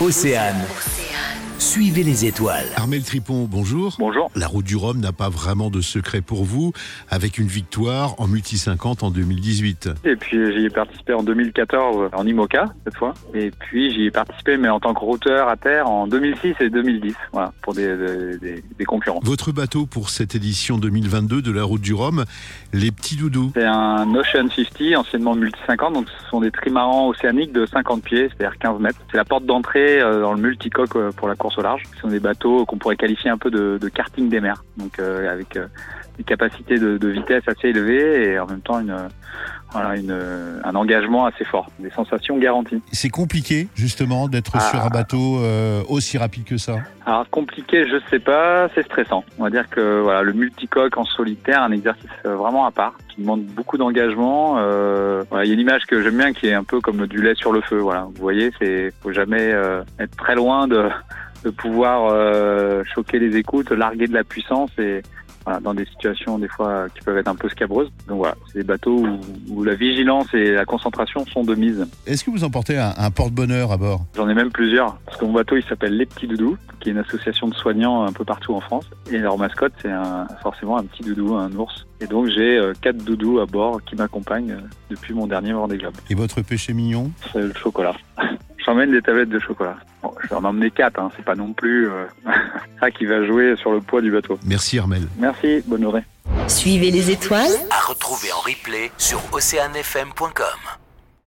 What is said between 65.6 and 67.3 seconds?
dans des situations des fois qui peuvent être